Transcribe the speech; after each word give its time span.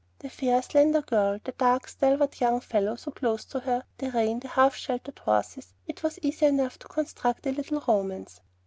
The 0.17 0.31
fair, 0.31 0.63
slender 0.63 1.03
girl, 1.03 1.39
the 1.43 1.51
dark, 1.51 1.87
stalwart 1.87 2.41
young 2.41 2.59
fellow 2.59 2.95
so 2.95 3.11
close 3.11 3.45
to 3.45 3.59
her, 3.59 3.83
the 3.99 4.09
rain, 4.09 4.39
the 4.39 4.47
half 4.47 4.75
sheltered 4.75 5.19
horses, 5.19 5.75
it 5.85 6.01
was 6.01 6.17
easy 6.23 6.47
enough 6.47 6.79
to 6.79 6.87
construct 6.87 7.45
a 7.45 7.51
little 7.51 7.83
romance. 7.87 8.41